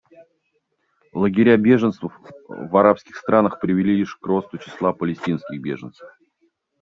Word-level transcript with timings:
Лагеря 1.13 1.57
беженцев 1.57 2.11
в 2.49 2.75
арабских 2.75 3.17
странах 3.17 3.59
привели 3.59 3.97
лишь 3.97 4.15
к 4.15 4.25
росту 4.25 4.57
числа 4.57 4.93
палестинских 4.93 5.61
беженцев. 5.61 6.07